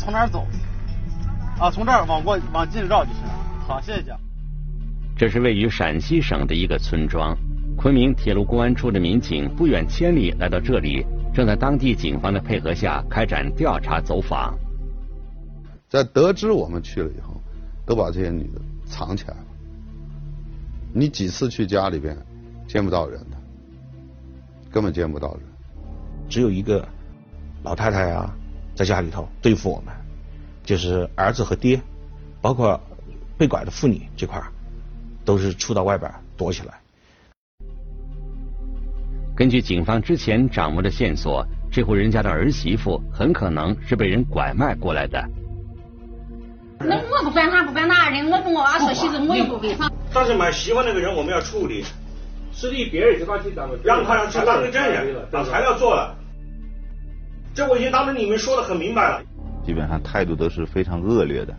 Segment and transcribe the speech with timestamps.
[0.00, 0.46] 从哪儿走？
[1.58, 3.34] 啊，从这儿往过往进绕就行了。
[3.68, 4.12] 好，谢谢姐。
[5.14, 7.36] 这是位于陕西省的一个村庄，
[7.76, 11.04] 昆明铁路公安处的民警不远千里来到这里，
[11.34, 14.58] 正在当地警方的配合下开展调查走访。
[15.86, 17.38] 在得知我们去了以后，
[17.84, 19.44] 都把这些女的藏起来了。
[20.94, 22.16] 你几次去家里边，
[22.66, 23.36] 见不到人的，
[24.70, 25.42] 根本见不到人。
[26.26, 26.88] 只有一个
[27.62, 28.34] 老太太啊，
[28.80, 29.94] 在家里头对付我们，
[30.64, 31.78] 就是儿子和爹，
[32.40, 32.80] 包括
[33.36, 34.46] 被拐的妇女这块儿。
[35.22, 36.80] 都是出到外边躲起来。
[39.36, 45.22] 根据警方之前掌握的线索，这户人家的儿媳妇很可能是被人拐卖过来的。
[46.78, 49.92] 那我不管他，不管哪人，我跟我娃说媳妇，我又不违法。
[50.12, 51.84] 但是买媳妇那个人我们要处理，
[52.50, 53.76] 是你别人让他去当个
[54.70, 56.16] 证人，把材料做了。
[57.54, 59.22] 这我已经当着你们说的很明白了。
[59.64, 61.54] 基本上态度都是非常恶劣的，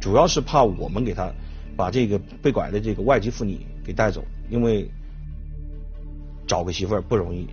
[0.00, 1.30] 主要是怕我们给他。
[1.74, 4.86] 把这个被拐的这个外籍妇女给带走，因为
[6.46, 7.48] 找个媳妇儿不容易。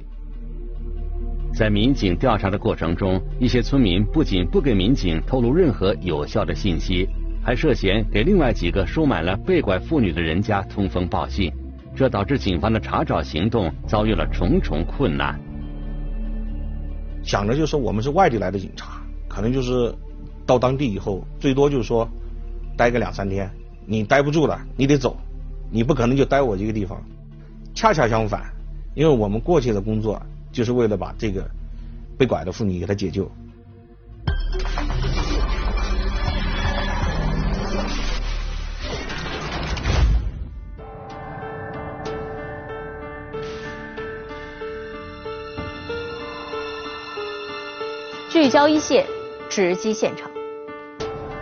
[1.53, 7.07] 在民警调查的过程中，一些村民不仅不给民警透露任何有效的信息，
[7.41, 11.49] 还涉嫌给另外几个收买了被拐妇女的人家通风报信，
[11.95, 15.39] 这导致警方的查找行动遭遇了重重困难。
[17.29, 19.93] 想着就是说我们是外地来的警察，可能就是
[20.47, 22.09] 到当地以后，最多就是说
[22.75, 23.47] 待个两三天。
[23.85, 25.15] 你待不住了，你得走，
[25.69, 26.99] 你不可能就待我这个地方。
[27.75, 28.51] 恰恰相反，
[28.95, 30.19] 因为我们过去的工作
[30.51, 31.47] 就是为了把这个
[32.17, 33.29] 被拐的妇女给她解救。
[48.49, 49.05] 聚焦一线，
[49.47, 50.27] 直击现场。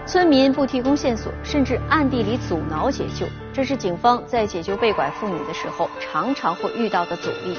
[0.05, 7.57] 村民不提供线索，甚至暗地里阻挠解救，这是警方在解救被拐妇女的时候常常会遇到的阻力。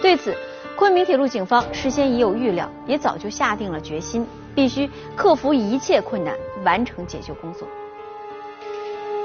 [0.00, 0.34] 对此，
[0.74, 6.34] 昆明铁路警方事先已有预料，也早就下定了决心，必须克服一切困难，
[6.64, 7.68] 完成解救工作。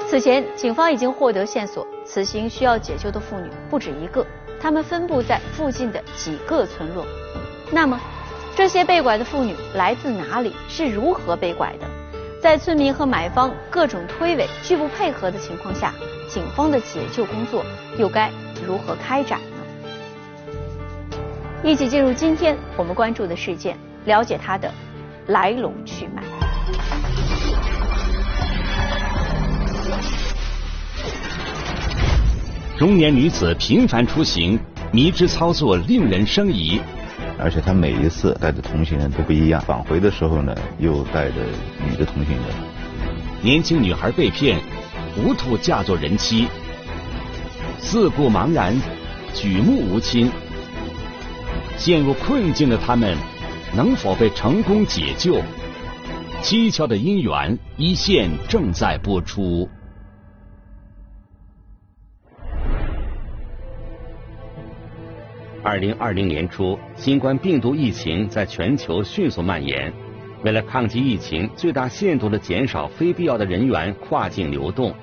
[0.10, 4.28] 此前，警方已经获得线索，此行需要解救的妇女不止一个，
[4.60, 7.06] 她们分布在附近的几个村落。
[7.72, 7.98] 那么，
[8.56, 10.54] 这些被拐的妇女来自哪里？
[10.70, 11.88] 是如何被拐的？
[12.40, 15.94] 在村民和买方各种推诿、拒不配合的情况下，
[16.30, 17.66] 警方的解救工作
[17.98, 18.30] 又该
[18.68, 21.18] 如何开展呢？
[21.64, 24.72] 一起进入今天我们关注的事件，了解它的
[25.28, 26.22] 来龙去脉。
[32.78, 34.60] 中年女子频繁出行，
[34.92, 36.82] 迷之操作令人生疑。
[37.44, 41.36] 而且他每一次带的同行人都不一样，返回的时候呢，又带着
[41.86, 42.46] 女的同行人。
[43.42, 44.58] 年轻女孩被骗，
[45.14, 46.48] 糊涂嫁作人妻，
[47.80, 48.74] 四顾茫然，
[49.34, 50.32] 举目无亲，
[51.76, 53.18] 陷入困境的他们，
[53.76, 55.42] 能否被成功解救？
[56.42, 59.68] 蹊跷的姻缘，一线正在播出。
[65.64, 69.94] 二零二零年初，新冠病毒疫情在全球迅速蔓延。
[70.44, 74.94] 为了抗击疫情，最大限度的减少非必要的人员跨境流动，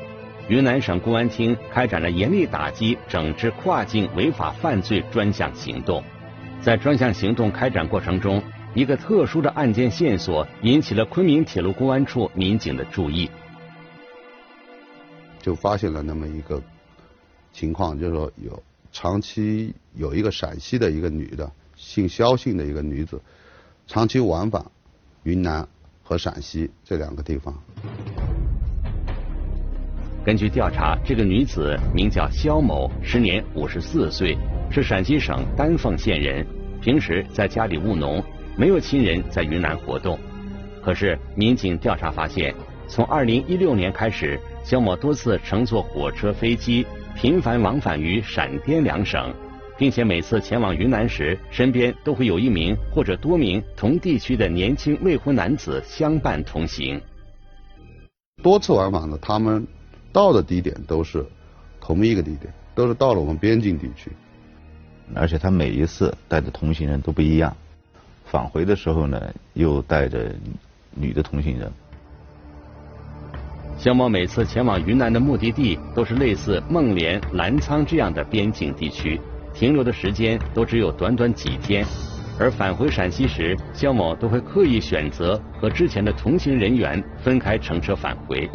[0.48, 6.04] 云南省公安厅开展了严厉打击、整治跨境违法犯罪专项行动。
[6.60, 8.42] 在专项行动开展过程中，
[8.74, 13.30] 一个特殊的案件线索引起了昆明铁路公安处民警的注意，
[15.40, 16.62] 就发现了那么一个
[17.50, 18.62] 情况，就是说有。
[18.92, 23.20] 长期有一个陕西的一个女的，姓肖姓的一个女子，
[23.86, 24.64] 长期往返
[25.22, 25.66] 云南
[26.02, 27.54] 和陕西这两个地方。
[30.24, 34.36] 根据调查，这个女子名叫肖某，时年五十四岁，
[34.70, 36.46] 是陕西省丹凤县人，
[36.82, 38.22] 平时在家里务农，
[38.56, 40.18] 没有亲人在云南活动。
[40.82, 42.54] 可是民警调查发现，
[42.86, 46.84] 从二零一六年开始，肖某多次乘坐火车、飞机。
[47.20, 49.30] 频繁往返于陕滇两省，
[49.76, 56.98] 并且每次前往云南时，身边都会有一名或者多名同地区的年轻未婚男子相伴同行。
[58.42, 59.66] 多次往返呢，他们
[60.10, 61.22] 到的地点都是
[61.78, 64.10] 同一个地点，都是到了我们边境地区。
[65.14, 67.54] 而且他每一次带的同行人都不一样，
[68.24, 70.34] 返回的时候呢，又带着
[70.94, 71.70] 女的同行人。
[73.80, 79.18] 肖某每次前往云南的目的地都是类似孟连、澜沧这样的边境地区，
[79.54, 81.82] 停留的时间都只有短短几天。
[82.38, 88.46] 而返回陕西时，肖某都会刻意选择和之前的同行人员分开乘车返回。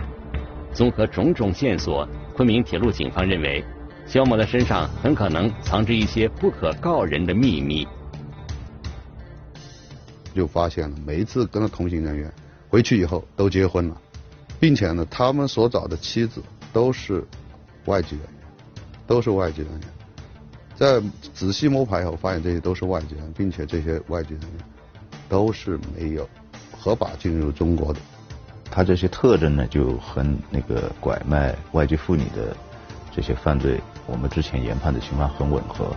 [0.72, 3.66] 综合种种线索，昆明铁路警方认为，
[4.06, 7.88] 肖某的身上很可能藏着一些不可告人的秘密。
[10.36, 12.32] 就发现了，每一次跟着同行人员
[12.70, 13.98] 回去以后都结婚了，
[14.66, 16.42] 并且呢，他们所找的妻子
[16.74, 17.24] 都是
[17.86, 19.82] 外籍人员，都是外籍人员。
[20.76, 21.00] 在
[21.36, 24.52] 仔细摸排以后，发现这些都是外籍人，并且这些外籍人员
[25.30, 26.28] 都是没有
[26.76, 28.00] 合法进入中国的。
[28.72, 32.58] 他这些特征呢，就和那个拐卖外籍妇女的
[33.16, 35.96] 这些犯罪，我们之前研判的情况很吻合。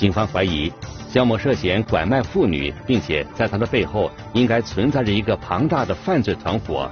[0.00, 0.72] 警方怀疑。
[1.12, 6.90] 肖某涉嫌拐卖妇女，并且在他的背后应该存在着一个庞大的犯罪团伙，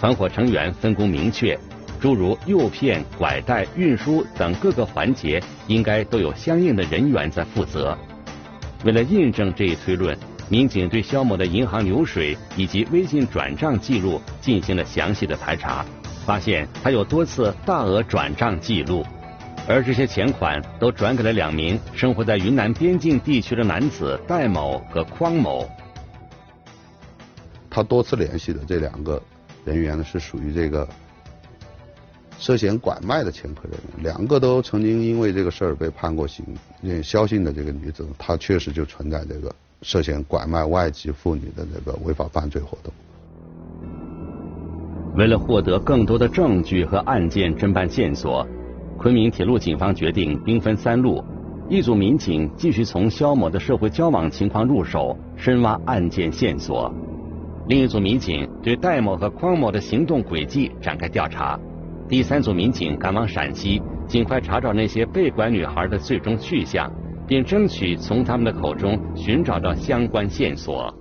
[0.00, 1.56] 团伙成员分工明确，
[2.00, 7.96] 诸如诱骗、拐带、运输等各个环节应该都有相应的人员在负责。
[8.84, 10.18] 为了印证这一推论，
[10.48, 15.86] 民警对肖某的银行流水以及微信转账记录进行了详细的排查，
[16.26, 19.06] 发现他有多次大额转账记录。
[19.68, 25.68] 而这些钱款都转给了两名生活在云南边境地区的男子戴某和匡某。
[27.68, 29.22] 他多次联系的这两个
[29.66, 30.88] 人员呢，是属于这个
[32.38, 36.42] 涉嫌拐卖的前科人员，两个都曾经因为这个事儿被判过刑。
[37.02, 42.90] 肖姓的这个女子，她确实就存在这个涉嫌拐卖外籍妇女的这个违法犯罪活动。
[45.14, 48.48] 为了获得更多的证据和案件侦办线索。
[48.98, 51.22] 昆明铁路警方决定兵分三路，
[51.68, 56.92] 一组民警继续从肖某的社会交往情况入手，深挖案件线索；
[57.68, 61.56] 另一组民警对戴某和匡某的行动轨迹展开调查；
[62.08, 66.90] 第三组民警赶往陕西，尽快查找那些被拐女孩的最终去向，
[67.24, 70.92] 并争取从他们的口中寻找到相关线索。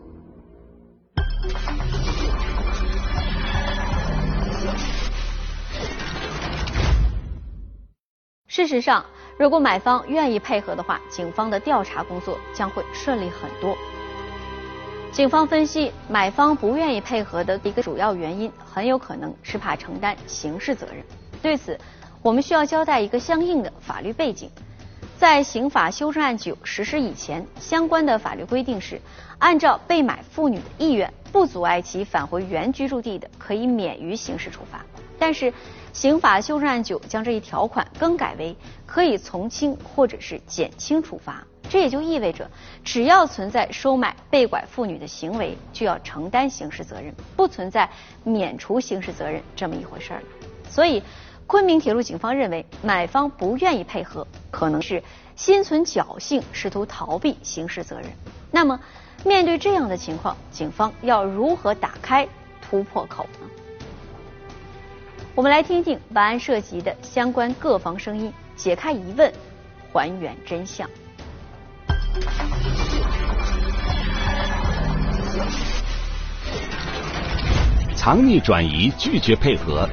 [8.57, 9.06] 事实上，
[9.38, 13.77] 如果买方愿意配合的话，警方的调查工作将会顺利很多。
[15.12, 21.06] 警方分析，买方不愿意配合的一个主要原因，很有可能是怕承担刑事责任。
[21.39, 21.80] 对此，
[22.24, 24.50] 我们需要交代一个相应的法律背景。
[25.19, 29.00] 在刑法修正案九实施以前，相关的法律规定是，
[29.38, 34.83] 按照被买妇女的意愿，不阻碍其返回原居住地的，可以免于刑事处罚。
[35.19, 35.54] 但是，
[35.94, 38.56] 刑法修正案九将这一条款更改为
[38.86, 42.50] 可以从轻或者是减轻处罚，这也就意味着，
[42.84, 47.90] 只要存在收买被拐妇女的行为，就要承担刑事责任，不存在
[48.24, 50.22] 免除刑事责任这么一回事儿。
[50.69, 51.02] 所以，
[51.48, 55.02] 昆明铁路警方认为，买方不愿意配合，可能是
[55.36, 58.08] 心存侥幸，试图逃避刑事责任。
[58.52, 58.80] 那么，
[59.25, 62.28] 面对这样的情况，警方要如何打开
[62.62, 63.50] 突破口呢？
[65.37, 69.31] 我们来听听本案涉及的相关各方声音，解开疑问，
[69.94, 70.89] 还原真相。
[77.95, 79.87] 藏匿转移，拒绝配合，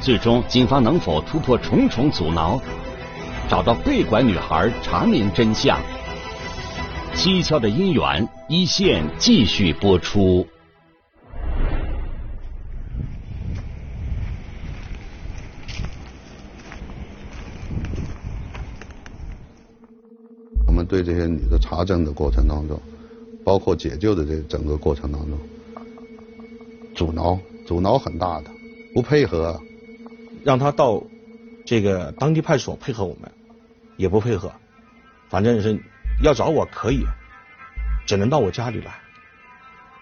[0.00, 2.58] 最终警方能否突破重重阻挠，
[3.50, 5.78] 找到被拐女孩，查明真相？
[7.14, 10.48] 蹊跷的姻缘，一线继续播出。
[20.92, 22.78] 对这些女的查证的过程当中，
[23.42, 25.38] 包括解救的这整个过程当中，
[26.94, 28.50] 阻挠阻挠很大的，
[28.92, 29.58] 不配合，
[30.44, 31.02] 让他到
[31.64, 33.32] 这个当地派出所配合我们，
[33.96, 34.52] 也不配合，
[35.30, 35.80] 反正是
[36.22, 37.00] 要找我可以，
[38.06, 38.92] 只能到我家里来，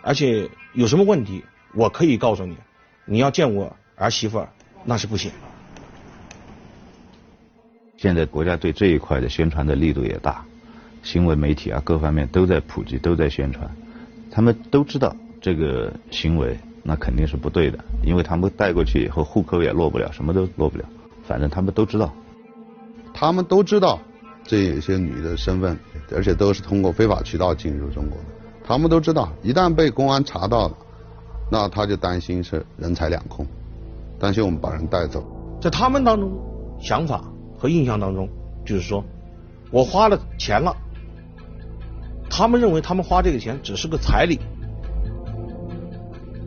[0.02, 2.56] 而且有什么问题我可以告诉你，
[3.04, 4.44] 你要见我儿媳妇
[4.84, 5.30] 那是不行。
[7.96, 10.44] 现在国家对这一块的宣传的力度也大。
[11.02, 13.68] 新闻媒体啊，各方面都在普及，都在宣传，
[14.30, 20.84] 他们都知道这个行为那肯定是不对的，因为他们带过去以后，户口也落不了，什么都落不了，
[21.24, 22.12] 反正他们都知道，
[23.14, 23.98] 他们都知道
[24.44, 25.78] 这些女的身份，
[26.14, 28.24] 而且都是通过非法渠道进入中国的，
[28.62, 30.76] 他们都知道，一旦被公安查到了，
[31.50, 33.46] 那他就担心是人财两空，
[34.18, 35.24] 担心我们把人带走，
[35.60, 36.30] 在他们当中
[36.78, 37.24] 想法
[37.58, 38.28] 和印象当中，
[38.64, 39.02] 就是说
[39.70, 40.76] 我花了钱了。
[42.40, 44.40] 他们认为，他们花这个钱只是个彩礼。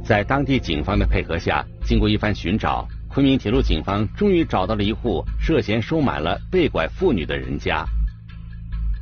[0.04, 7.86] 在当地警方的配合下，经过一番寻找，昆明铁路警方终于找到了一户涉嫌收买了被拐妇女的人家。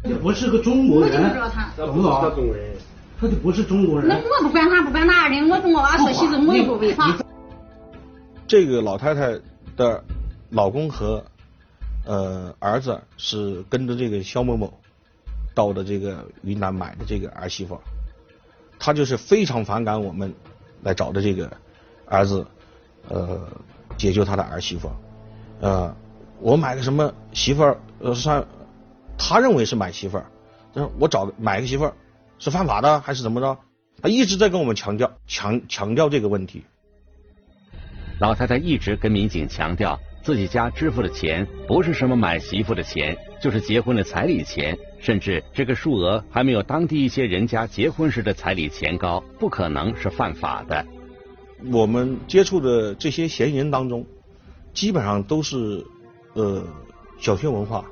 [0.03, 2.11] 这不是个中国人，我就不知道他懂不懂？
[2.21, 2.75] 他中国人，
[3.21, 4.09] 他就不是中国人。
[4.09, 7.17] 那我不管他不管哪人，我跟我娃说，其实我也不违法。
[8.45, 9.39] 这个老太太
[9.77, 10.03] 的
[10.49, 11.23] 老公和
[12.05, 14.80] 呃儿子是跟着这个肖某某
[15.53, 17.79] 到的这个云南买的这个儿媳妇，
[18.79, 20.33] 他就是非常反感我们
[20.81, 21.51] 来找的这个
[22.05, 22.45] 儿子，
[23.07, 23.47] 呃，
[23.97, 24.89] 解救他的儿媳妇，
[25.59, 25.95] 呃，
[26.39, 28.45] 我买个什么媳妇儿，呃，算
[29.17, 30.25] 他认为是买媳妇儿，
[30.73, 31.93] 但是我找买个媳妇儿
[32.39, 33.57] 是犯法的还是怎么着？
[34.01, 36.63] 他一直在跟我们强调强强调这个问题。
[38.19, 50.85] 老太太一直跟民警强调，自己家支付的钱不是什么买媳妇的钱，就是结婚的彩礼钱，甚至这个数额还没有当地一些人家结婚时的彩礼钱高，不可能是犯法的。
[51.71, 54.05] 我们接触的这些嫌疑人当中，
[54.73, 55.85] 基本上都是
[56.33, 56.63] 呃
[57.19, 57.85] 小学文化，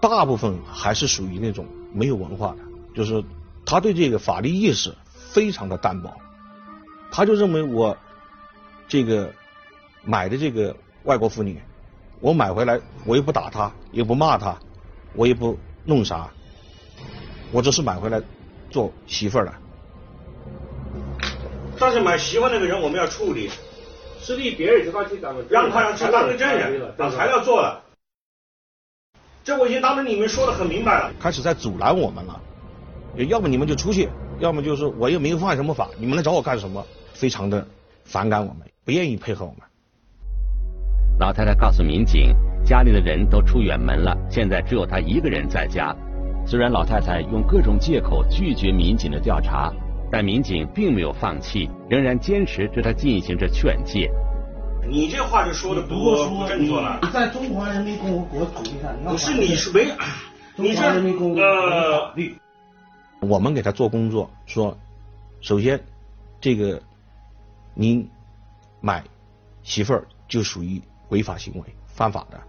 [0.00, 2.58] 大部分还是属于那种没有文化的，
[2.94, 3.22] 就是
[3.66, 6.16] 他对这个法律意识非常的淡薄，
[7.10, 7.96] 他就认为我
[8.86, 9.32] 这个
[10.04, 11.60] 买的这个外国妇女，
[12.20, 14.58] 我买回来我又不打她，也不骂她，
[15.14, 16.30] 我也不弄啥，
[17.52, 18.20] 我只是买回来
[18.70, 19.52] 做媳妇儿的。
[21.78, 23.50] 但是买媳妇那个人我们要处理，
[24.20, 27.82] 是立别人就把去咱们让他让去当个证人，把材料做了。
[29.44, 32.40] 这我已经当着你们说的很明白了，开始在阻拦我们了。
[33.28, 34.08] 要么你们就出去，
[34.38, 36.82] 要么就是我又没有犯什么法，你们来找我干什么？
[37.12, 37.66] 非常的
[38.04, 39.60] 反感我们，不愿意配合我们。
[41.16, 45.94] 老太太告诉民警，家里的人都出远门了，现在只有她一个人在家。
[46.44, 49.72] 虽然老太太用各种借口拒绝民警的调查，
[50.10, 54.10] 但民警并没有放弃，仍然坚持对她进行着劝诫。
[54.88, 56.98] 你这话就说的不不正确了。
[57.00, 59.86] 你在中华人民共和国土地上，不是你是没，
[60.56, 62.36] 你中华人民共和国呃法律。
[63.20, 64.76] 我们给他做工作，说，
[65.40, 65.80] 首先，
[66.40, 66.82] 这个
[67.72, 68.10] 您
[68.80, 69.02] 买
[69.62, 70.82] 媳妇儿就属于
[71.14, 72.40] 违法行为，犯法的，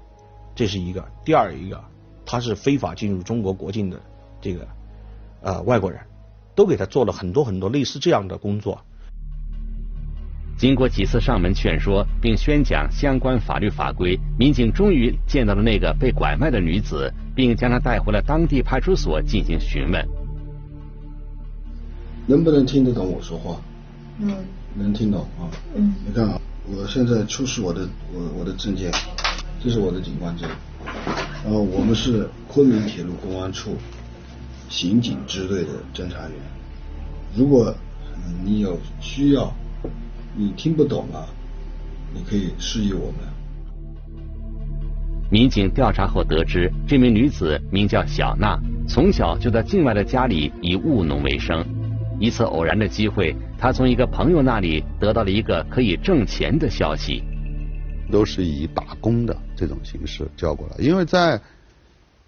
[0.55, 1.05] 这是一个。
[1.23, 1.79] 第二一个，
[2.25, 4.01] 他是非法进入中国国境的
[4.41, 4.67] 这个
[5.41, 6.01] 呃外国人，
[6.55, 8.81] 都给他做了很多很多类似这样的工作。
[10.57, 20.03] 经过几次上门劝说，并宣讲相关法律法规，民警终于见到了那个被拐卖的女子，并将她带回了当地派出所进行询问。
[22.25, 23.61] 能不能听得懂我说话？
[24.17, 24.33] 嗯
[24.73, 25.45] 能听懂啊？
[25.75, 28.91] 嗯你看啊，我现在出示我的我我的证件，
[29.63, 30.49] 这是我的警官证，
[31.43, 33.75] 然后我们是昆明铁路公安处
[34.67, 36.31] 刑警支队的侦查员。
[37.35, 37.73] 如果
[38.43, 39.53] 你有需要，
[40.35, 41.27] 你听不懂啊，
[42.13, 43.19] 你可以示意我们。
[45.29, 51.63] 民警调查后得知，这名女子名叫小娜，从小就在境外的家里以务农为生。
[52.19, 57.23] 一次偶然的机会，他从一个朋友那里得到了一个可以挣钱的消息。
[58.11, 61.41] 都是以打工的这种形式叫过来，因为在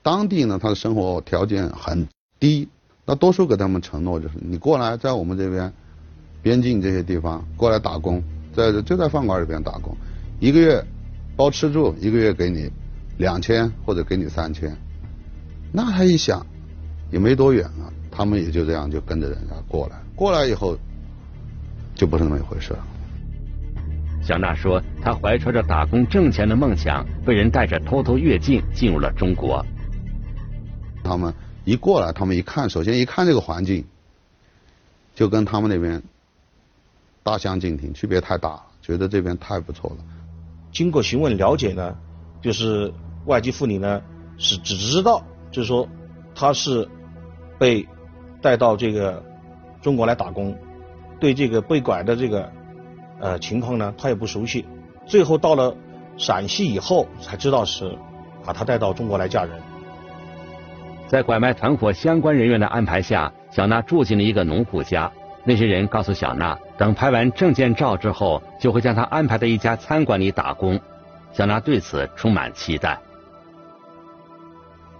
[0.01, 2.07] 当地呢，他的生活条件很
[2.39, 2.67] 低，
[3.05, 5.71] 那多数给他们承诺就是你过来，在我们这边
[6.41, 9.95] 边境这些地方过来打工，在就在饭馆里边打工，
[10.39, 10.83] 一个月
[11.35, 12.71] 包吃住，一个月给你
[13.19, 14.75] 两千或者给你三千，
[15.71, 16.43] 那他一想
[17.11, 20.75] 也没多远啊，他们也就这样就跟着人家过来，过来以后
[21.93, 22.83] 就不是那么一回事了。
[24.23, 29.63] 小娜说，她怀揣着打工挣钱的梦想，被人带着偷偷越境进入了中国。
[31.03, 31.31] 他们
[31.63, 33.85] 一过来，他们一看，首先一看这个环境，
[35.13, 36.01] 就跟他们那边
[37.21, 39.97] 大相径庭，区别太大了，觉得这边太不错了。
[40.71, 41.95] 经过询问了解呢，
[42.41, 42.91] 就是
[43.27, 44.01] 外籍妇女呢
[44.39, 45.87] 是只知道，就是说
[46.33, 46.89] 她是
[47.59, 47.87] 被
[48.47, 49.21] 带到这个
[49.81, 50.57] 中国来打工，
[51.19, 52.49] 对这个被拐的这个
[53.19, 54.65] 呃情况呢，他也不熟悉。
[55.05, 55.75] 最后到了
[56.15, 57.93] 陕西以后，才知道是
[58.45, 59.51] 把他带到中国来嫁人。
[61.09, 65.11] 在拐卖团伙相关人员的安排下，小娜住进了一个农户家。
[65.43, 70.79] 那些人告诉小娜，等拍完证件照之后，就会将她安排在一家餐馆里打工。
[71.33, 72.97] 小娜对此充满期待。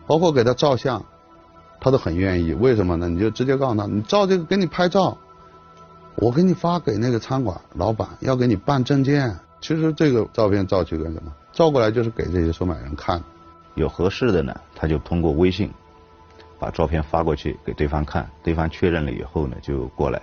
[0.05, 1.01] 包括给她照相，
[1.79, 2.53] 他都很愿意。
[2.53, 3.07] 为什么呢？
[3.09, 5.17] 你就直接告诉他，你照这个给你拍照，
[6.15, 9.37] 我给你发给那个餐馆老板，要给你办证件。
[9.59, 11.33] 其实这个照片照去干什么？
[11.51, 13.23] 照过来就是给这些收买人看。
[13.75, 15.71] 有合适的呢，他就通过微信
[16.59, 20.21] 把照片发过去给对方看，对方确认了以后呢，就过来。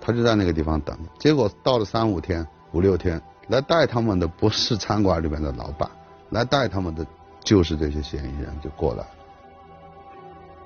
[0.00, 5.90] 他就在那个地方等，结果到了三五天、五六天，来带他们的不是餐馆里面的老板，
[6.30, 7.06] 来带他们的
[7.44, 9.04] 就是这些嫌疑人就过来。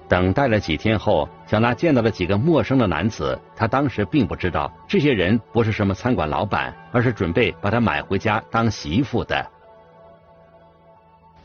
[0.09, 3.39] 等待了几天后，小娜见到了几个陌生的男子。
[3.57, 9.47] 她当时并不知道这些人不是什么餐馆老板，而是准备把她买回家当媳妇的。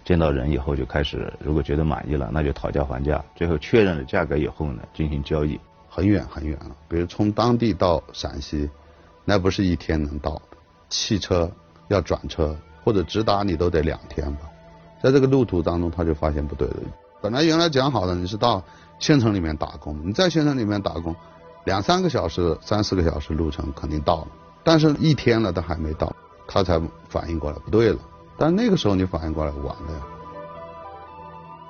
[0.03, 3.23] 见到人以后就开始，如果觉得满意了，那就讨价还价。
[3.35, 5.59] 最后确认了价格以后呢，进行交易。
[5.87, 8.69] 很远很远了，比如从当地到陕西，
[9.25, 10.41] 那不是一天能到的。
[10.87, 11.49] 汽车
[11.87, 14.41] 要转车或者直达，你都得两天吧。
[15.01, 16.75] 在这个路途当中，他就发现不对了。
[17.21, 18.63] 本来原来讲好的，你是到
[18.97, 21.13] 县城里面打工，你在县城里面打工，
[21.65, 24.27] 两三个小时、三四个小时路程肯定到了，
[24.63, 26.15] 但是一天了都还没到，
[26.47, 27.99] 他才反应过来不对了。
[28.37, 30.01] 但那个时候你反应过来晚了呀。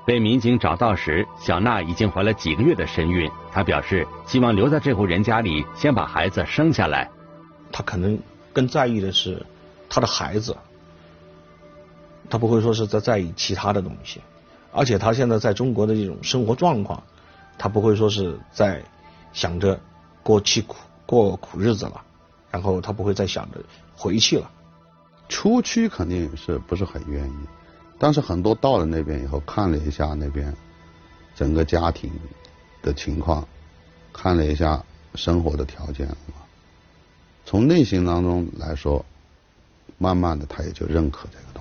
[0.06, 3.30] 被民警找到时，小娜已经怀了几个月的身孕。
[3.52, 7.10] 她表示希望留在这户人家里，先把孩子生下来。
[7.72, 8.20] 她可能
[8.54, 9.44] 更在意的是
[9.90, 10.56] 她的孩子，
[12.30, 14.22] 她不会说是在在意其他的东西。
[14.80, 17.04] 而且他现在在中国的这种生活状况，
[17.58, 18.82] 他不会说是在
[19.34, 19.78] 想着
[20.24, 22.02] 过凄苦过苦日子了，
[22.50, 23.62] 然后他不会再想着
[23.94, 24.50] 回去了。
[25.28, 27.34] 出去肯定是不是很愿意，
[27.98, 30.56] 但是很多到了那边以后，看了一下那边
[31.36, 32.10] 整个家庭
[32.82, 33.46] 的情况，
[34.14, 34.82] 看了一下
[35.14, 36.08] 生活的条件，
[37.46, 39.06] 从内心当中来说，
[39.98, 41.59] 慢慢的他也就认可这个。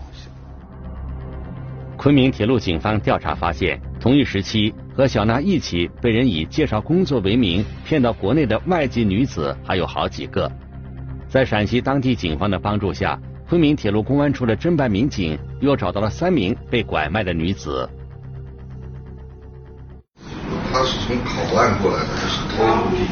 [1.98, 10.48] 昆明铁路警方调查发现，同一时期和小娜一起被人以介绍工作为名骗到国内的外籍女子还有好几个。
[11.28, 17.90] 在陕西当地警方的帮助下，昆明铁路公安处的侦办民警又找到了三名被拐卖的女子。
[20.72, 23.04] 他是从口岸过来的，还是偷渡进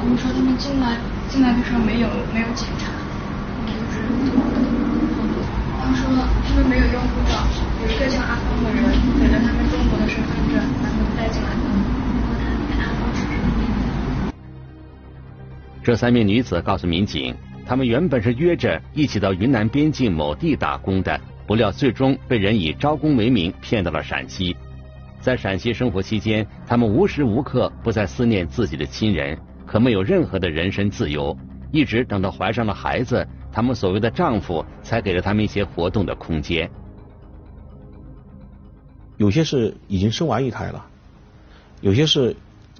[0.00, 0.96] 他们说他们进来
[1.28, 2.90] 进来的时候没有没有检查，
[3.66, 4.79] 就是
[5.94, 6.08] 说
[6.46, 7.46] 他们没有用护照，
[7.82, 8.82] 有一个叫阿芳的人
[9.18, 11.60] 给了他们中国的身份证，把他们带进来的。
[15.82, 24.54] 这三名女子告诉民警，她们原本是约着一起到云南边境某地打工的，不料最终被人以招工为名骗到了陕西。
[25.20, 31.36] 在陕西生活期间，她们无时无刻不在思念自己的亲人，可没有任何的人身自由，
[31.72, 33.26] 一直等到怀上了孩子。
[33.52, 36.70] 他们所谓的丈夫才给了他们一些活动的空间。
[39.16, 40.86] 有些是已经生完一胎了，
[41.80, 42.36] 有些是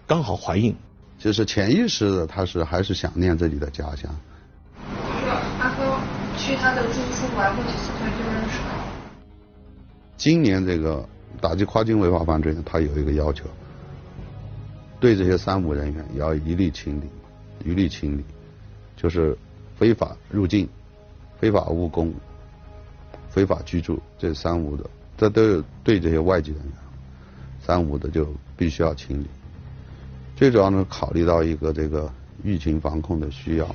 [0.07, 0.75] 刚好怀孕，
[1.19, 4.11] 就是潜意识的，他是还是想念自己的家乡。
[5.59, 5.99] 阿哥
[6.39, 8.85] 去他的住处玩过几次，他就认识了。
[10.17, 11.07] 今年这个
[11.41, 13.45] 打击跨境违法犯罪呢，他有一个要求，
[14.99, 17.11] 对这些三无人员要一律清理，
[17.65, 18.25] 一律清理，
[18.97, 19.37] 就是。
[19.81, 20.69] 非法入境、
[21.39, 22.13] 非法务工、
[23.31, 24.85] 非法居住，这三无的，
[25.17, 26.73] 这都有对这些外籍人员，
[27.63, 29.27] 三无的就必须要清理。
[30.37, 32.13] 最主要呢，考虑到一个这个
[32.45, 33.75] 疫情防控的需要、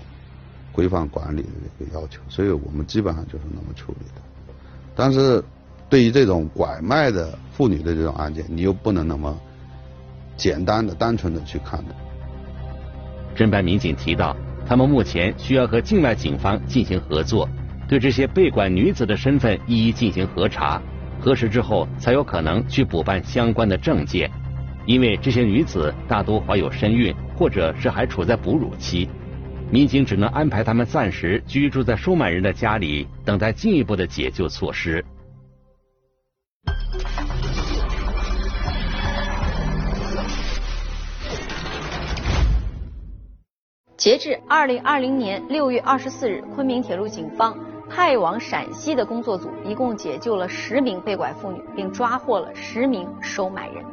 [0.72, 4.22] 规范管理的一个要求，所以我们基本上就是那么处理的。
[4.96, 5.44] 但是，
[5.90, 9.36] 对于这种拐卖的妇女的这种案件，你又不能那么
[10.38, 11.96] 简单的、单纯的去看的。
[13.36, 14.38] 侦办民警提到。
[14.68, 17.48] 他们目前需要和境外警方进行合作，
[17.88, 20.82] 对这些被拐女子的身份一一进行核查，
[21.20, 24.30] 核实之后才有可能去补办相关的证件。
[24.88, 29.08] 因为这些女子大多怀有身孕，或者是还处在哺乳期，
[29.72, 35.04] 民警只能安排他们暂时居住在收买人的家里，等待进一步的解救措施。
[43.98, 47.58] 截至二零二零年六月二十四日，昆明铁路警方
[47.90, 53.86] 派往陕西的工作组一共解救了十名被拐妇女，并抓获了十名收买人。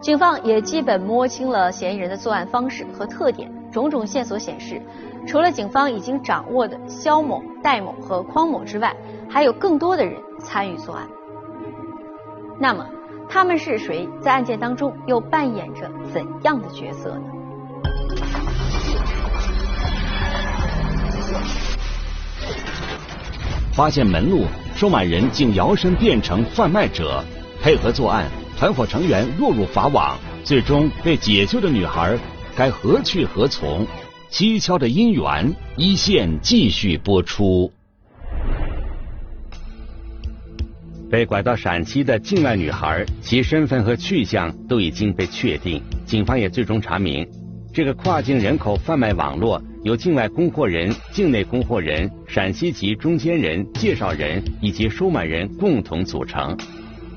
[0.00, 3.50] 警方也基本摸清了嫌疑人的作案方式和特点。
[3.70, 4.82] 种种线索显示，
[5.28, 8.96] 除了警方已经掌握的肖某、戴某和匡某之外，
[9.28, 11.06] 还有更多的人参与作案。
[12.58, 12.84] 那么，
[13.28, 14.08] 他们是谁？
[14.20, 17.22] 在案件当中又扮演着怎样的角色呢？
[23.72, 24.44] 发现门路，
[24.76, 27.24] 收买人竟摇身变成贩卖者，
[27.62, 28.26] 配合作案，
[28.58, 32.18] 团伙成员落入法网，最终被解救的女孩
[32.54, 33.86] 该何去何从？
[34.30, 37.72] 蹊跷的姻缘，一线继续播出。
[41.10, 47.26] 被拐到陕西的境外女孩，其身份和去向都已经被确定，警方也最终查明。
[47.72, 56.56] 这个跨境人口贩卖网络由境外供货人、境内供货人、陕西籍中间人、介绍人以及收买人共同组成。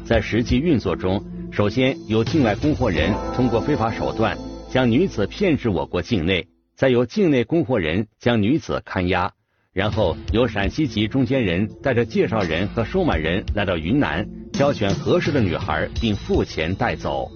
[0.05, 4.37] 在实际运作中，首先由境外供货人通过非法手段
[4.69, 9.31] 将女子骗至我国境内，再由境内供货人将女子看押，
[9.73, 17.31] 然后由陕西籍中间人带着介绍人和收买人来到云南，挑选合适的女孩并付钱带走。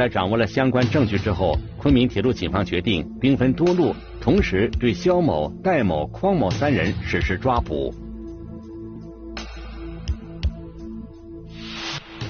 [0.00, 7.92] 在掌握了相关证据之后，昆明铁路警方决定兵分多路，同时对肖某、戴某、匡某三人实施抓捕。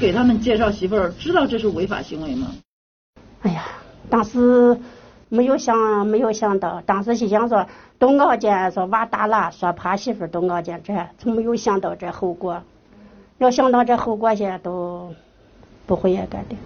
[0.00, 2.48] 给他们介绍媳妇儿，知道这是违法行为吗？
[3.42, 3.62] 哎呀，
[4.09, 4.76] 当时
[5.28, 7.64] 没有想，没有想到，当时心想说，
[8.00, 12.64] 都熬见说娃大了，说怕媳妇儿都熬见这，从没有想到这后果。
[13.38, 15.14] 要想到这后果些，都
[15.87, 16.56] 不会也干的。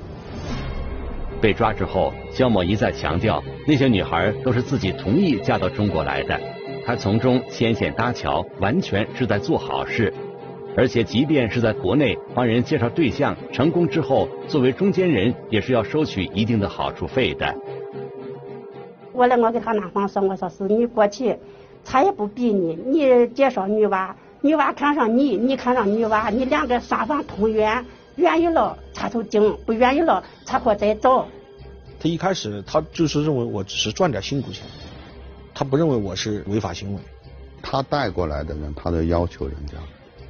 [1.45, 6.41] 被抓之后，肖某一再强调，那些女孩都是自己同意嫁到中国来的，
[6.87, 10.11] 他从中牵线搭桥，完全是在做好事。
[10.75, 17.55] 而且，即便是在国内帮人介绍对象成功之后，作为中间人也是要收取一定的好处费的。
[19.13, 21.37] 我来，我给他男方说，我说是你过去，
[21.85, 27.85] 他也不逼你，你介绍女娃，女娃看上你，你看上女娃，你两个双方同愿，
[28.17, 31.27] 愿意了他就定，不愿意了他可再找。
[32.01, 34.65] 他一开始他就是认为我只是赚点辛苦钱，
[35.55, 37.01] 他不认为我是违法行为。
[37.63, 39.75] 他带过来的人，他都要求人家。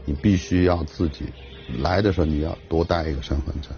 [0.04, 1.24] 你必须要自己
[1.78, 3.70] 来的时候，你要多带一个身份证。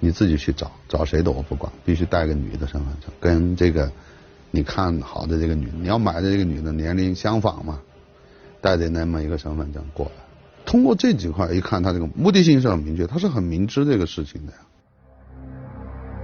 [0.00, 3.90] 你自己去找，找谁的我不管，必须带个女的身份证，跟这个
[4.50, 7.80] 你看好的这个女，你要买的这个女的年龄相仿嘛，
[8.60, 10.12] 带着那么一个身份证过来。
[10.68, 14.58] 通过这几块一看，他这个目的性是很明确，他是很明知这个事情的呀。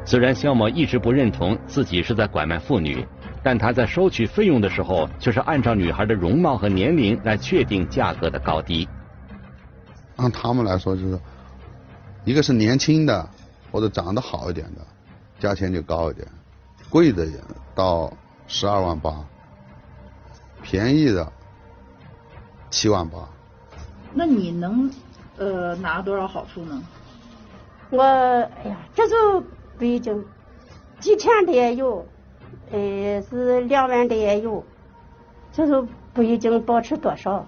[0.04, 3.06] 虽然肖某一直不认同自己是在拐卖妇女。
[3.46, 8.88] 但他在收取费用的时候，却是按照女孩的容貌和年龄来确定价格的高低。
[10.16, 11.20] 按他们来说，就是
[12.24, 13.28] 一个是年轻的
[13.70, 14.80] 或者长得好一点的，
[15.38, 16.26] 价钱就高一点；
[16.88, 17.26] 贵的
[17.74, 18.10] 到
[18.46, 19.22] 十二万八，
[20.62, 21.30] 便宜的
[22.70, 23.28] 七万八。
[24.14, 24.90] 那你能
[25.36, 26.82] 呃拿多少好处呢？
[27.90, 29.42] 我哎呀，这就
[29.78, 30.24] 不一定，
[31.00, 32.06] 几千的也有。
[32.70, 34.64] 呃，是两万的也有，
[35.52, 37.44] 就是不一定保持多少。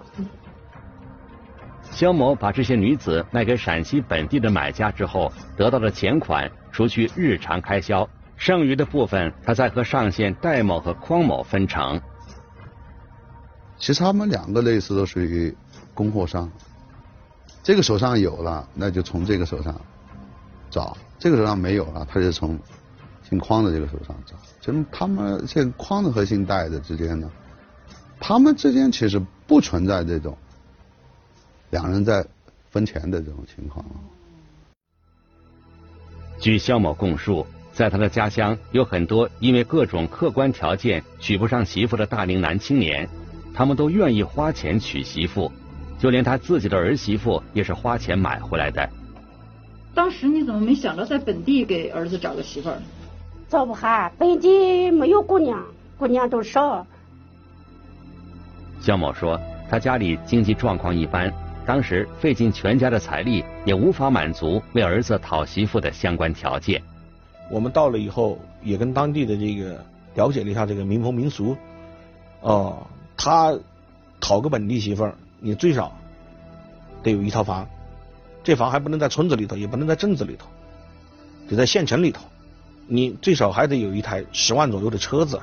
[1.83, 11.99] 肖某把这些女子卖给陕西本地的买家之后，得到的钱款除去日常开销，剩余的部分他再和上线戴某和匡某分成。
[13.77, 15.55] 其实他们两个类似都属于
[15.97, 16.47] 供货商，
[17.63, 19.81] 这个手上有了，那就从这个手上
[20.69, 22.57] 找；这个手上没有了，他就从。
[23.29, 27.29] 姓匡的这个手上找，就他们姓匡的和姓戴的之间呢，
[28.21, 30.37] 他们之间其实不存在这种
[31.69, 32.25] 两人在
[32.69, 33.83] 分钱的这种情况。
[36.39, 43.09] 据肖某供述，在他的家乡有很多因为各种客观条件娶不上媳妇的大龄男青年，
[43.53, 45.51] 他们都愿意花钱娶媳妇，
[45.97, 48.89] 就连他自己的儿媳妇也是花钱买回来的。
[49.93, 52.77] 当时你怎么没想着在本地给儿子找个媳妇儿？
[53.49, 55.63] 找不下，本地没有姑娘，
[55.97, 56.85] 姑娘都少。
[58.79, 61.33] 肖某说，他家里经济状况一般，
[61.65, 66.81] 当时费尽全家的财力，也无法满足为儿子讨媳妇的相关条件。
[67.49, 69.83] 我们到了以后，也跟当地的这个
[70.13, 71.57] 了解了一下这个民风民俗。
[72.41, 73.57] 哦，他
[74.19, 75.91] 讨个本地媳妇儿，你最少
[77.03, 77.67] 得有一套房，
[78.43, 80.47] 这房还不能在村子里头，也不能在镇子里头，
[81.49, 82.23] 得在县城里头。
[82.87, 85.39] 你最少还得有一台十万左右的车子。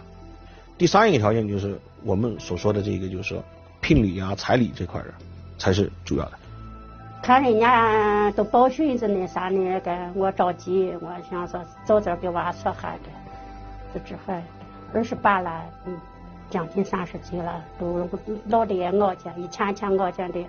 [0.78, 3.44] 第三一个条件就是我们所说的这个，就是说
[3.80, 5.08] 聘礼啊、彩礼这块的
[5.58, 6.32] 才是主要的。
[7.22, 13.10] 看人家都报讯子那啥那个，我着急，我想说早点给娃说下的，
[13.94, 14.42] 就这还
[14.92, 15.96] 二十八了，嗯，
[16.50, 18.08] 将近三十岁了，都
[18.48, 20.46] 老的也熬见，一天天熬见的，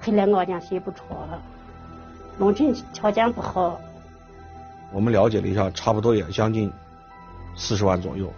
[0.00, 1.02] 黑来熬见睡不着，
[2.38, 3.80] 农村条件不好。
[4.92, 6.72] 我们了解了一下，差不多也将近
[7.56, 8.32] 四十万左右，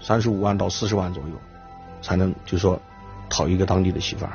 [0.00, 1.30] 三十五万到四十万左右，
[2.02, 2.80] 才能就说
[3.28, 4.32] 讨一个当地的媳妇儿。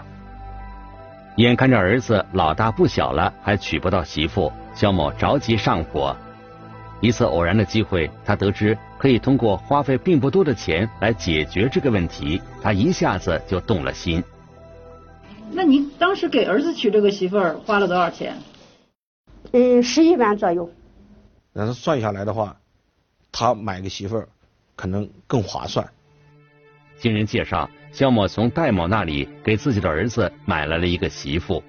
[1.37, 6.15] 眼看着儿子老大不小了，还娶不到媳妇，肖某着急上火。
[6.99, 14.23] 一次偶然的机会，他得知可以通过花费并不多的钱来解决这个问题，他一下子就动了心。
[15.51, 18.37] 那你当时给儿子娶这个媳妇儿花了多少钱？
[19.53, 20.69] 嗯，十一万左右。
[21.51, 22.57] 那他算下来的话，
[23.31, 24.29] 他买个媳妇儿
[24.75, 25.89] 可能更划算。
[26.99, 31.63] 经人介绍，肖某从戴某那里给自己的儿子买来了一个媳妇。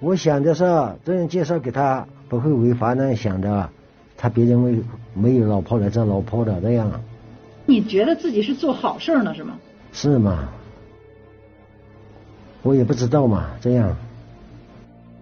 [0.00, 0.64] 我想的是，
[1.04, 3.70] 这样介绍给他不会违法呢，想着
[4.16, 4.80] 他别认为
[5.14, 6.90] 没有老婆了，这老婆的这样。
[7.66, 9.58] 你觉得自己是做好事呢，是吗？
[9.92, 10.48] 是吗？
[12.62, 13.94] 我也不知道嘛，这样。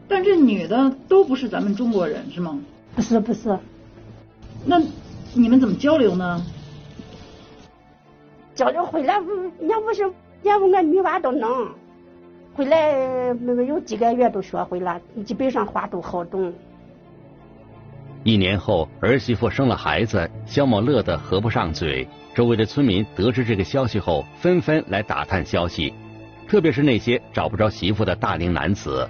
[0.06, 2.58] 但这女的都不是咱们中国人，是吗？
[2.94, 3.58] 不是，不是。
[4.64, 4.80] 那
[5.32, 6.44] 你们怎么交流呢？
[8.54, 11.68] 交流回来，要不是要不俺女娃都能，
[12.54, 16.52] 回来没有几个月都学会了，基本上话都好懂。
[18.24, 22.08] 一年后，儿媳妇生了孩子，肖某乐得合不上嘴。
[22.34, 25.92] 周围的村民得知这个消息后，纷纷来打探消息，
[26.48, 29.06] 特别是那些找不着媳妇的大龄男子。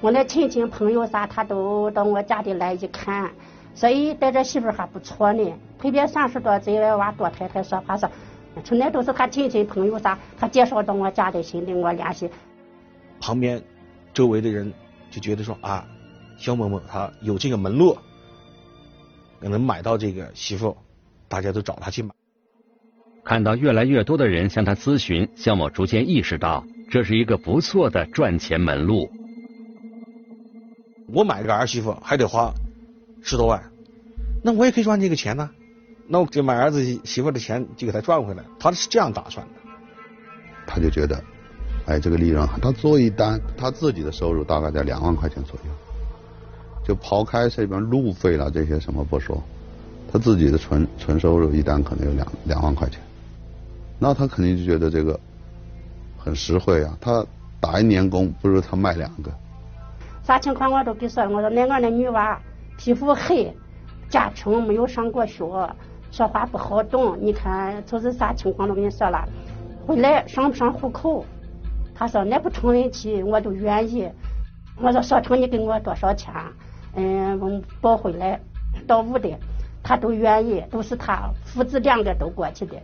[0.00, 3.30] 我那亲戚朋友啥，他都到我家里来一看，
[3.72, 5.52] 所以带着媳妇还不错呢。
[5.78, 8.10] 特别三十多岁娃多太太说话说，
[8.64, 12.28] 从来都是他亲戚朋友啥，他介绍到我家里去跟我联系。
[13.20, 13.62] 旁边
[14.12, 14.72] 周围的人
[15.08, 15.86] 就觉得说啊，
[16.40, 17.98] 肖某某他有这个门路，
[19.40, 20.74] 能买到这个媳妇，
[21.28, 22.10] 大家都找他去买。
[23.22, 29.10] 看到越来越多的人向他咨询，肖某逐渐意识到这是一个不错的赚钱门路。
[31.12, 32.50] 我买个儿媳妇还得花
[33.22, 33.62] 十多万，
[34.42, 35.50] 那我也可以赚这个钱呢。
[36.08, 39.52] 那我就买儿子媳妇的钱就给他赚回来，他是这样打算的。
[40.66, 41.22] 他就觉得，
[41.86, 45.70] 哎，这个利润，他做一单，他自己的收入大概在两万块钱左右，
[46.90, 49.40] 就抛开这边路费了这些什么不说，
[50.10, 52.98] 他自己的纯纯收入一单可能有两两万块钱，
[53.96, 55.20] 那他肯定就觉得这个
[56.18, 56.98] 很实惠啊。
[57.00, 57.24] 他
[57.60, 59.30] 打一年工不如他卖两个。
[60.24, 62.36] 啥情况我都给说，我说那俺那女娃
[62.76, 63.54] 皮肤黑，
[64.08, 65.46] 家穷，没有上过学，
[66.10, 67.16] 说话不好懂。
[67.20, 69.28] 你看就是啥情况都跟你说了，
[69.86, 71.24] 回来上不上户口？
[71.94, 74.08] 他说那不成问题，我都愿意。
[74.82, 76.34] 我说说成你给我多少钱？
[76.94, 78.40] 嗯，抱回来
[78.86, 79.38] 到屋的，
[79.82, 82.76] 他都愿意，都是他父子两个都过去的。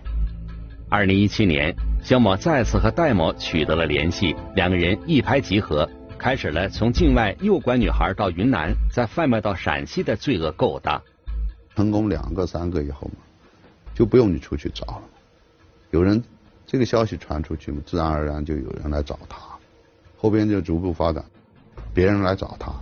[0.88, 5.88] 二零一七年，肖某再次和戴某取得了联系，两个人一拍即合。
[6.18, 11.02] 开始了从境外诱拐女孩到云南，再贩卖到陕西的罪恶勾当。
[11.74, 13.16] 成功两个三个以后嘛，
[13.94, 15.02] 就不用你出去找了。
[15.90, 16.22] 有人
[16.66, 19.38] 这个消息传出去嘛，自然而然就有人来找他。
[20.16, 21.22] 后边就逐步发展，
[21.92, 22.72] 别人来找他，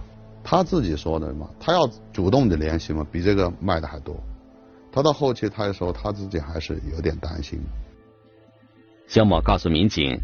[0.45, 4.15] 他自己说的嘛，他要主动的联系嘛，比这个卖的还多。
[4.93, 7.59] 他到后期他说他自己还是有点担心。
[9.09, 10.17] 肖某告诉民警。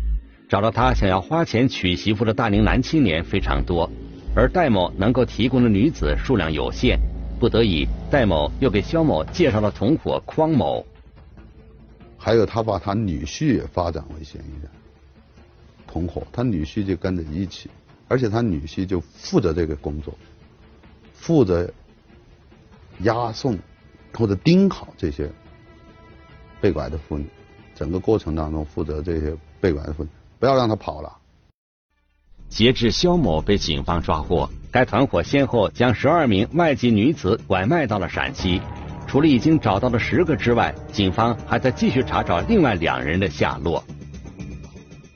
[0.49, 3.89] 找到他想要花钱娶媳妇的大龄男青年非常多，
[4.35, 6.99] 而戴某能够提供的女子数量有限，
[7.39, 10.85] 不得已，戴某又给肖某介绍了同伙匡某。
[12.19, 14.69] 还有他把他女婿也发展为嫌疑人，
[15.87, 17.71] 同伙，他女婿就跟着一起，
[18.11, 20.13] 而且他女婿就负责这个工作，
[21.15, 21.73] 负责
[23.03, 23.57] 押送
[24.13, 25.31] 或者盯好这些
[26.61, 27.25] 被拐的妇女，
[27.73, 30.11] 整个过程当中负责这些被拐的妇女。
[30.41, 31.17] 不要让他跑了。
[32.49, 38.61] 截至肖某被警方抓获，该团伙先后将十二名外籍女子拐卖到了陕西。
[39.07, 43.85] 除了已经找到的十个之外，警方还在继续查找另外两人的下落。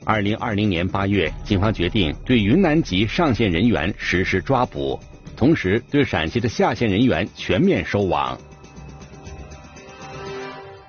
[0.05, 4.99] 二零二零年八月，警方决定对云南籍上线人员实施抓捕，
[5.35, 8.37] 同时对陕西的下线人员全面收网。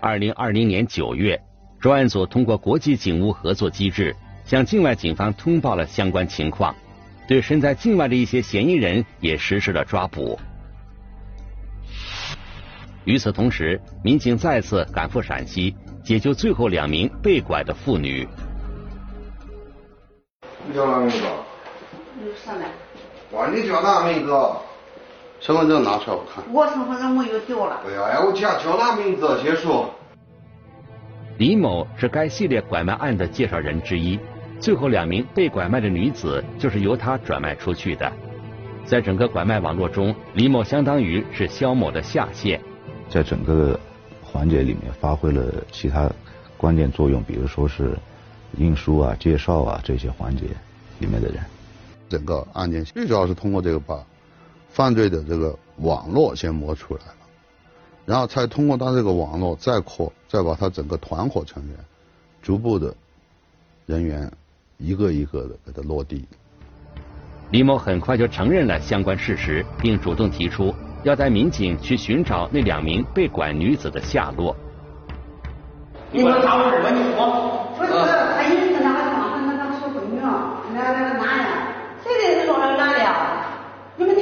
[0.01, 1.41] 二零二零年九月，
[1.81, 4.15] 专案组通过国际警务合作机制。
[4.45, 6.73] 向境外警方通报了相关情况，
[7.27, 10.39] 对身在境外的一些嫌疑人也实施了抓捕。
[13.05, 15.75] 与此同时，民警再次赶赴陕西，
[16.05, 18.25] 解救最后两名被拐的妇女。
[20.69, 21.19] 你叫哪名字？
[22.21, 22.67] 你上来。
[23.31, 24.33] 管你叫哪名字？
[25.39, 26.43] 身份证拿出来我看。
[26.53, 27.81] 我身份证没有丢了。
[27.85, 29.39] 不要哎，我叫叫哪名字？
[29.43, 29.91] 先说。
[31.39, 34.19] 李某是该系列拐卖案的介绍人之一。
[34.59, 38.11] 最后两名被拐卖的女子就是由他转卖出去的，
[38.87, 42.59] 在整个拐卖网络中，李某相当于是肖某的下线，
[43.11, 43.79] 在整个
[44.23, 46.11] 环节里面发挥了其他
[46.57, 47.95] 关键作用，比如说是
[48.57, 50.47] 运输啊、介绍啊这些环节
[50.99, 51.43] 里面的人。
[52.09, 53.99] 整个案件最主要是通过这个把
[54.71, 57.15] 犯罪的这个网络先摸出来了，
[58.05, 61.77] 然后才通过他这个网络再扩，再把他整个团伙成员
[62.43, 62.95] 逐步的
[63.87, 64.31] 人员。
[64.79, 66.23] 一个一个的给他落地。
[67.51, 74.55] 李某很快就承认了相关事实，并主动提出要带民警去寻找那两名被拐女子的下落。
[76.13, 77.73] 你给我打我耳朵，你说。
[77.79, 81.51] 不是，他一直那个房子那个说闺女，那那个男的，
[82.05, 83.01] 谁的说那个男的？
[83.97, 84.21] 你们你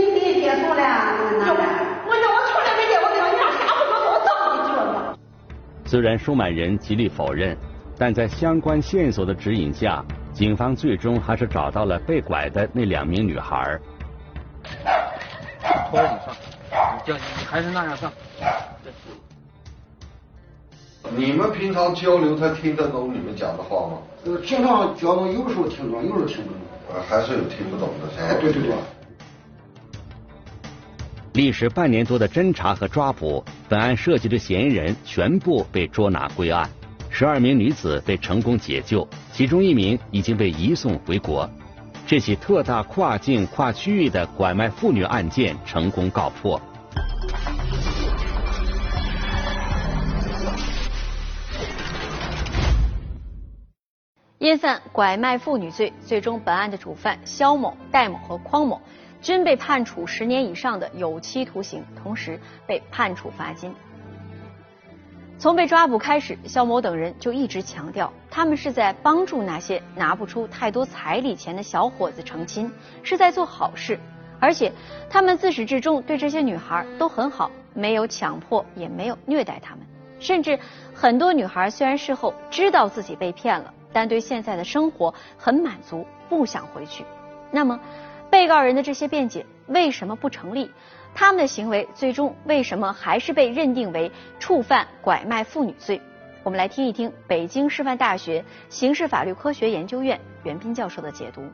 [0.84, 1.84] 别接触了，那个男的。
[2.06, 5.16] 我叫我出来没见，我跟你俩下不说，我早就知道。
[5.86, 7.56] 虽然收买人极力否认，
[7.98, 13.78] 但在相关线索的指引下，警方最终还是找到了被拐的那两名女孩。
[15.90, 16.34] 拖着你上，
[16.96, 18.12] 你叫你还是那样上。
[21.16, 23.98] 你们平常交流，他听得懂你们讲的话吗？
[24.24, 26.60] 呃，平常交流有时候听懂，有时候听不懂。
[26.92, 28.22] 呃，还是有听不懂的。
[28.22, 28.74] 哎，对对对。
[31.34, 36.70] 历时半年多的侦查和抓捕，本案涉及的嫌疑人全部被捉拿归案，
[37.10, 41.50] 十二名女子被成功解救，其中一名已经被移送回国。
[42.06, 46.60] 这起特大跨境跨区域的拐卖妇女案件成功告破。
[54.38, 58.80] 因犯拐卖妇女罪，最终本案的主犯肖某、戴某和匡某
[59.24, 63.74] 均被判处十年以上的有期徒刑，同时被判处罚金。
[65.38, 72.70] 从被抓捕开始，肖某等人就一直强调，他们是在帮助那些拿不出太多彩礼钱的小伙子成亲，
[73.02, 73.98] 是在做好事，
[74.38, 74.70] 而且
[75.08, 79.86] 他们自始至终对这些女孩都很好，没有强迫，也没有虐待她们，
[80.20, 80.58] 甚至
[80.92, 83.72] 很多女孩虽然事后知道自己被骗了。
[83.90, 87.04] 但对现在的生活很满足，不想回去。
[87.52, 87.78] 那么，
[88.34, 90.72] 被告人的这些辩解为什么不成立？
[91.14, 96.02] 他们的行为最终为什么还是被认定为触犯拐卖妇女罪？
[96.42, 101.44] 我们来听一听北京师范大学刑事法律科学研究院袁斌教授的解读。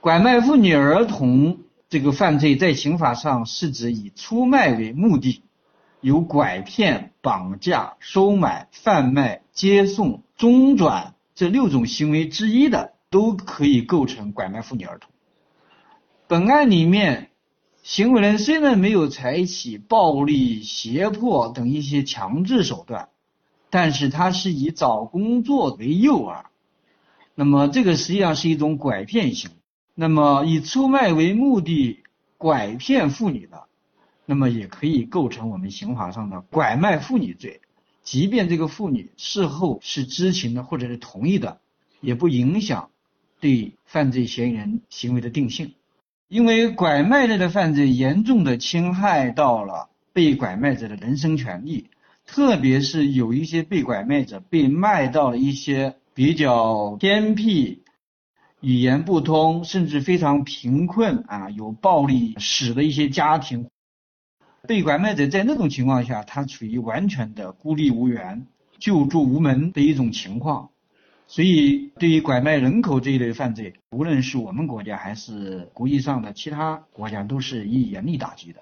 [0.00, 5.44] 拐卖妇女儿童这个犯罪，在刑法上是指以出卖为目的。
[6.00, 15.10] 有拐骗、绑架、收买、贩卖、接送、中转这六种行为之一的，都可以构成拐卖妇女儿童。
[16.26, 17.30] 本案里面，
[17.82, 23.08] 行为人虽然没有采取暴力、胁迫等一些强制手段，
[23.70, 26.44] 但是他是以找工作为诱饵，
[27.34, 29.56] 那么这个实际上是一种拐骗行为。
[29.94, 32.02] 那么以出卖为目的
[32.36, 33.64] 拐骗妇女的。
[34.30, 37.62] 那么也可以构成我们刑法上的拐卖妇女罪，
[38.02, 41.62] 即便这个妇女事后是知情的或者是同意的，
[42.02, 42.90] 也不影响
[43.40, 45.72] 对犯罪嫌疑人行为的定性，
[46.28, 51.90] 因为拐卖类的犯罪严重的侵害到了被拐卖者的人身权利，
[52.26, 57.82] 特别是有一些被拐卖者被卖到了一些比较偏僻、
[58.60, 63.68] 语言不通，甚至非常贫困啊，有暴力史的一些家庭。
[64.66, 68.46] 被拐卖者在那种情况下，他处于完全的孤立无援、
[68.78, 70.70] 救助无门的一种情况，
[71.30, 78.60] 所以对于拐卖人口这一类犯罪，无论是我们国家还是国际上的其他国家，都是以严厉打击的。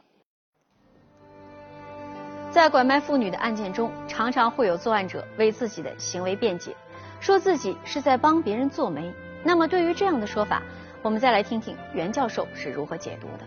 [2.50, 6.74] 在拐卖妇女的案件中，常常会有作案者为自己的行为辩解，
[7.20, 9.12] 说自己是在帮别人做媒。
[9.44, 10.60] 那么，对于这样的说法，
[11.02, 13.46] 我们再来听听袁教授是如何解读的。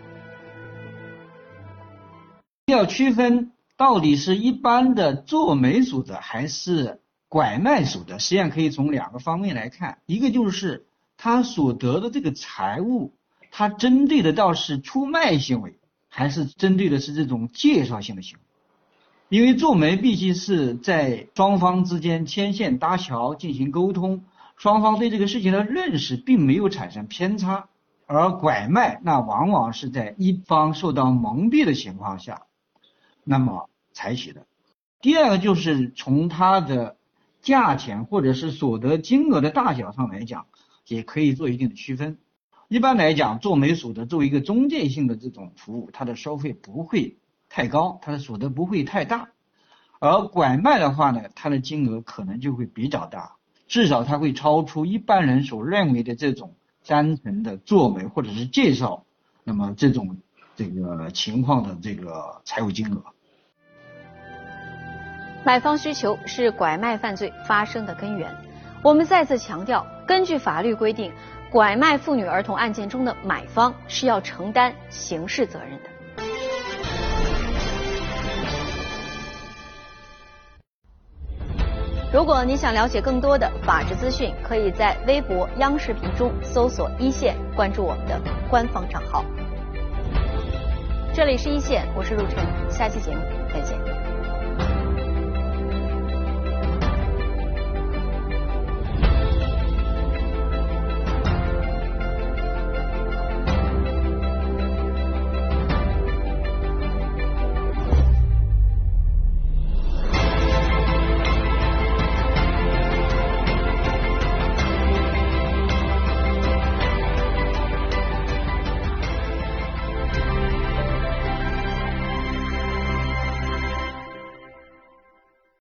[2.68, 6.99] 要区分到底是一般的做媒组织还是
[7.30, 9.98] 拐卖所得，实际上可以从两个方面来看。
[10.04, 13.14] 一个就是他所得的这个财物，
[13.52, 18.44] 他针对的倒是出卖行为，还是针对的是这种介绍性的行为？
[19.28, 24.24] 因为做媒必须是在双方之间牵线搭桥进行沟通，
[24.56, 27.68] 双方对这个事情的认识并没有产生偏差，
[28.06, 32.42] 而拐卖那往往是在一方受到蒙蔽的情况下。
[33.22, 34.48] 那么采取的，
[35.00, 36.96] 第二个就是从他的
[37.40, 40.46] 价钱或者是所得金额的大小上来讲，
[40.86, 42.18] 也可以做一定的区分。
[42.68, 47.18] 一般来讲，做媒所得作为一个中介性的这种服务，它的收费不会
[47.48, 49.30] 太高，它的所得不会太大。
[49.98, 53.36] 而拐卖的话呢，它的金额可能就会比较大，
[53.66, 56.54] 至少它会超出一般人所认为的这种
[56.86, 59.04] 单纯的做媒或者是介绍，
[59.44, 60.18] 那么这种。
[60.56, 63.02] 这个情况的这个财务金额，
[65.42, 68.30] 买方需求是拐卖犯罪发生的根源。
[68.82, 71.12] 我们再次强调，根据法律规定，
[71.50, 75.90] 拐卖妇女儿童案件中的买方是要承担刑事责任的。
[82.12, 88.20] 如果你想了解更多的法治资讯，可以在微博、央视频中搜索“一线”，关注我们的
[88.50, 89.24] 官方账号。
[91.14, 93.22] 这里是一线，我是陆晨，下期节目
[93.52, 93.99] 再见。